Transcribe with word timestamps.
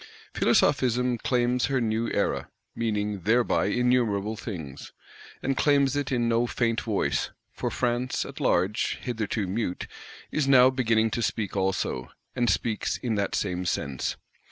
Philosophism 0.33 1.19
claims 1.19 1.67
her 1.67 1.79
new 1.79 2.09
Era, 2.09 2.49
meaning 2.75 3.19
thereby 3.21 3.65
innumerable 3.65 4.35
things. 4.35 4.93
And 5.43 5.55
claims 5.55 5.95
it 5.95 6.11
in 6.11 6.27
no 6.27 6.47
faint 6.47 6.81
voice; 6.81 7.29
for 7.53 7.69
France 7.69 8.25
at 8.25 8.39
large, 8.39 8.97
hitherto 9.03 9.45
mute, 9.45 9.85
is 10.31 10.47
now 10.47 10.71
beginning 10.71 11.11
to 11.11 11.21
speak 11.21 11.55
also; 11.55 12.09
and 12.35 12.49
speaks 12.49 12.97
in 12.97 13.13
that 13.13 13.35
same 13.35 13.63
sense. 13.63 14.15